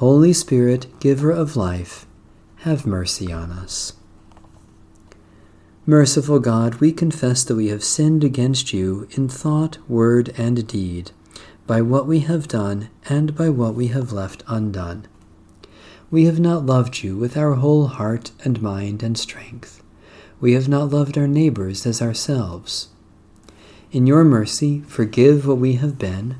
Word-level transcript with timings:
Holy 0.00 0.32
Spirit, 0.32 0.86
giver 0.98 1.30
of 1.30 1.56
life, 1.56 2.06
have 2.60 2.86
mercy 2.86 3.30
on 3.30 3.52
us. 3.52 3.92
Merciful 5.84 6.38
God, 6.38 6.76
we 6.76 6.90
confess 6.90 7.44
that 7.44 7.54
we 7.54 7.68
have 7.68 7.84
sinned 7.84 8.24
against 8.24 8.72
you 8.72 9.06
in 9.10 9.28
thought, 9.28 9.76
word, 9.90 10.32
and 10.38 10.66
deed, 10.66 11.10
by 11.66 11.82
what 11.82 12.06
we 12.06 12.20
have 12.20 12.48
done 12.48 12.88
and 13.10 13.36
by 13.36 13.50
what 13.50 13.74
we 13.74 13.88
have 13.88 14.10
left 14.10 14.42
undone. 14.48 15.06
We 16.10 16.24
have 16.24 16.40
not 16.40 16.64
loved 16.64 17.02
you 17.02 17.18
with 17.18 17.36
our 17.36 17.56
whole 17.56 17.88
heart 17.88 18.30
and 18.42 18.62
mind 18.62 19.02
and 19.02 19.18
strength. 19.18 19.82
We 20.40 20.54
have 20.54 20.66
not 20.66 20.88
loved 20.88 21.18
our 21.18 21.28
neighbors 21.28 21.84
as 21.84 22.00
ourselves. 22.00 22.88
In 23.92 24.06
your 24.06 24.24
mercy, 24.24 24.80
forgive 24.80 25.46
what 25.46 25.58
we 25.58 25.74
have 25.74 25.98
been, 25.98 26.36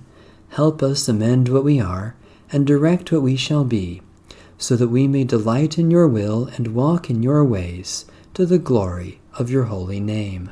help 0.48 0.82
us 0.82 1.06
amend 1.10 1.50
what 1.50 1.62
we 1.62 1.78
are, 1.78 2.16
and 2.52 2.66
direct 2.66 3.12
what 3.12 3.22
we 3.22 3.36
shall 3.36 3.64
be, 3.64 4.02
so 4.58 4.76
that 4.76 4.88
we 4.88 5.06
may 5.06 5.24
delight 5.24 5.78
in 5.78 5.90
your 5.90 6.08
will 6.08 6.46
and 6.56 6.74
walk 6.74 7.08
in 7.08 7.22
your 7.22 7.44
ways, 7.44 8.04
to 8.34 8.46
the 8.46 8.58
glory 8.58 9.20
of 9.38 9.50
your 9.50 9.64
holy 9.64 10.00
name. 10.00 10.50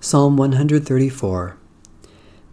Psalm 0.00 0.36
134 0.36 1.56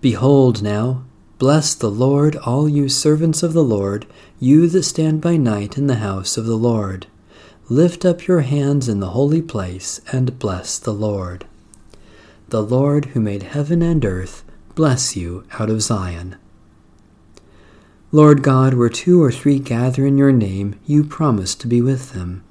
Behold 0.02 0.62
now, 0.62 1.04
bless 1.38 1.74
the 1.76 1.92
Lord, 1.92 2.36
all 2.38 2.68
you 2.68 2.90
servants 2.90 3.44
of 3.44 3.54
the 3.54 3.64
Lord, 3.64 4.06
you 4.40 4.68
that 4.68 4.84
stand 4.84 5.22
by 5.22 5.38
night 5.38 5.78
in 5.78 5.88
the 5.88 5.96
house 5.96 6.36
of 6.36 6.46
the 6.46 6.58
Lord. 6.58 7.08
Lift 7.70 8.04
up 8.04 8.28
your 8.28 8.42
hands 8.42 8.90
in 8.90 9.00
the 9.00 9.12
holy 9.12 9.42
place, 9.42 10.02
and 10.12 10.38
bless 10.40 10.78
the 10.78 10.94
Lord. 10.94 11.46
The 12.50 12.62
Lord, 12.62 13.06
who 13.06 13.20
made 13.22 13.44
heaven 13.44 13.82
and 13.82 14.04
earth, 14.04 14.44
bless 14.76 15.16
you 15.16 15.46
out 15.54 15.70
of 15.70 15.82
Zion. 15.82 16.36
Lord 18.16 18.44
God, 18.44 18.76
where 18.76 18.90
two 18.90 19.24
or 19.24 19.32
three 19.32 19.58
gather 19.58 20.06
in 20.06 20.20
your 20.20 20.32
name, 20.32 20.80
you 20.86 21.04
promise 21.04 21.56
to 21.56 21.68
be 21.68 21.82
with 21.82 22.12
them. 22.12 22.44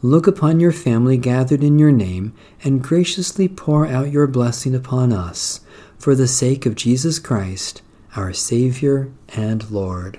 Look 0.00 0.26
upon 0.26 0.58
your 0.58 0.72
family 0.72 1.18
gathered 1.18 1.62
in 1.62 1.78
your 1.78 1.92
name, 1.92 2.32
and 2.64 2.82
graciously 2.82 3.46
pour 3.46 3.86
out 3.86 4.10
your 4.10 4.26
blessing 4.26 4.74
upon 4.74 5.12
us, 5.12 5.60
for 5.98 6.14
the 6.14 6.26
sake 6.26 6.64
of 6.64 6.76
Jesus 6.76 7.18
Christ, 7.18 7.82
our 8.16 8.32
Savior 8.32 9.12
and 9.28 9.70
Lord. 9.70 10.18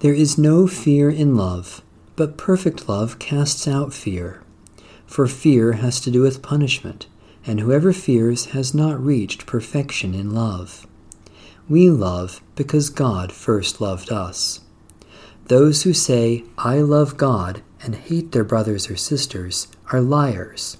There 0.00 0.12
is 0.12 0.36
no 0.36 0.66
fear 0.66 1.08
in 1.08 1.36
love, 1.36 1.82
but 2.16 2.36
perfect 2.36 2.88
love 2.88 3.20
casts 3.20 3.68
out 3.68 3.94
fear. 3.94 4.42
For 5.06 5.28
fear 5.28 5.74
has 5.74 6.00
to 6.00 6.10
do 6.10 6.22
with 6.22 6.42
punishment, 6.42 7.06
and 7.46 7.60
whoever 7.60 7.92
fears 7.92 8.46
has 8.46 8.74
not 8.74 9.00
reached 9.00 9.46
perfection 9.46 10.12
in 10.12 10.34
love. 10.34 10.84
We 11.68 11.90
love 11.90 12.40
because 12.54 12.90
God 12.90 13.32
first 13.32 13.80
loved 13.80 14.12
us. 14.12 14.60
Those 15.46 15.82
who 15.82 15.92
say, 15.92 16.44
I 16.58 16.78
love 16.80 17.16
God, 17.16 17.62
and 17.82 17.94
hate 17.94 18.32
their 18.32 18.44
brothers 18.44 18.88
or 18.90 18.96
sisters, 18.96 19.68
are 19.92 20.00
liars. 20.00 20.76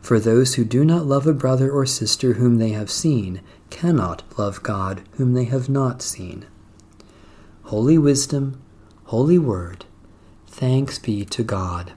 For 0.00 0.18
those 0.18 0.54
who 0.54 0.64
do 0.64 0.84
not 0.84 1.06
love 1.06 1.26
a 1.26 1.32
brother 1.32 1.70
or 1.70 1.86
sister 1.86 2.34
whom 2.34 2.56
they 2.56 2.70
have 2.70 2.90
seen 2.90 3.40
cannot 3.70 4.22
love 4.38 4.62
God 4.62 5.02
whom 5.12 5.34
they 5.34 5.44
have 5.44 5.68
not 5.68 6.02
seen. 6.02 6.46
Holy 7.64 7.98
Wisdom, 7.98 8.60
Holy 9.04 9.38
Word, 9.38 9.84
thanks 10.46 10.98
be 10.98 11.24
to 11.26 11.42
God. 11.42 11.92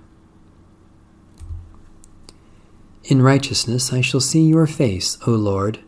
In 3.03 3.21
righteousness 3.21 3.91
I 3.91 4.01
shall 4.01 4.19
see 4.19 4.43
your 4.43 4.67
face, 4.67 5.17
O 5.25 5.31
Lord. 5.31 5.79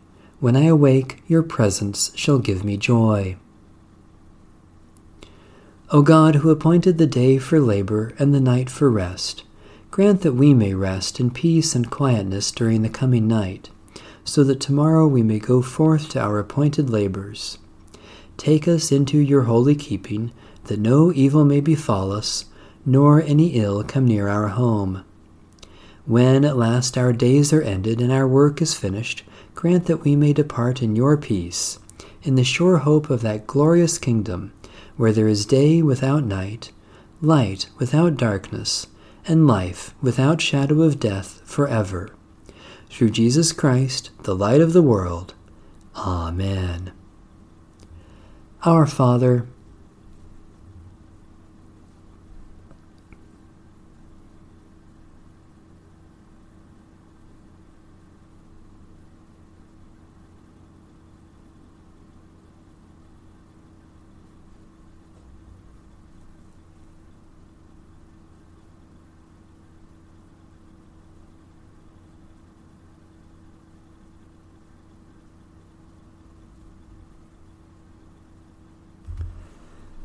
When 0.44 0.56
I 0.56 0.64
awake, 0.64 1.22
your 1.26 1.42
presence 1.42 2.12
shall 2.14 2.38
give 2.38 2.64
me 2.64 2.76
joy. 2.76 3.36
O 5.88 6.02
God, 6.02 6.34
who 6.34 6.50
appointed 6.50 6.98
the 6.98 7.06
day 7.06 7.38
for 7.38 7.58
labor 7.58 8.12
and 8.18 8.34
the 8.34 8.42
night 8.42 8.68
for 8.68 8.90
rest, 8.90 9.44
grant 9.90 10.20
that 10.20 10.34
we 10.34 10.52
may 10.52 10.74
rest 10.74 11.18
in 11.18 11.30
peace 11.30 11.74
and 11.74 11.90
quietness 11.90 12.52
during 12.52 12.82
the 12.82 12.90
coming 12.90 13.26
night, 13.26 13.70
so 14.22 14.44
that 14.44 14.60
tomorrow 14.60 15.06
we 15.06 15.22
may 15.22 15.38
go 15.38 15.62
forth 15.62 16.10
to 16.10 16.20
our 16.20 16.38
appointed 16.38 16.90
labors. 16.90 17.56
Take 18.36 18.68
us 18.68 18.92
into 18.92 19.16
your 19.16 19.44
holy 19.44 19.74
keeping, 19.74 20.30
that 20.64 20.78
no 20.78 21.10
evil 21.10 21.46
may 21.46 21.62
befall 21.62 22.12
us, 22.12 22.44
nor 22.84 23.22
any 23.22 23.54
ill 23.54 23.82
come 23.82 24.04
near 24.04 24.28
our 24.28 24.48
home. 24.48 25.06
When 26.04 26.44
at 26.44 26.58
last 26.58 26.98
our 26.98 27.14
days 27.14 27.50
are 27.54 27.62
ended 27.62 28.02
and 28.02 28.12
our 28.12 28.28
work 28.28 28.60
is 28.60 28.74
finished, 28.74 29.24
grant 29.54 29.86
that 29.86 30.04
we 30.04 30.16
may 30.16 30.32
depart 30.32 30.82
in 30.82 30.96
your 30.96 31.16
peace, 31.16 31.78
in 32.22 32.34
the 32.34 32.44
sure 32.44 32.78
hope 32.78 33.10
of 33.10 33.22
that 33.22 33.46
glorious 33.46 33.98
kingdom, 33.98 34.52
where 34.96 35.12
there 35.12 35.28
is 35.28 35.46
day 35.46 35.82
without 35.82 36.24
night, 36.24 36.72
light 37.20 37.68
without 37.78 38.16
darkness, 38.16 38.86
and 39.26 39.46
life 39.46 39.94
without 40.02 40.40
shadow 40.40 40.82
of 40.82 41.00
death 41.00 41.40
forever. 41.44 42.10
Through 42.90 43.10
Jesus 43.10 43.52
Christ, 43.52 44.10
the 44.22 44.36
light 44.36 44.60
of 44.60 44.72
the 44.72 44.82
world. 44.82 45.34
Amen. 45.96 46.92
Our 48.64 48.86
Father, 48.86 49.46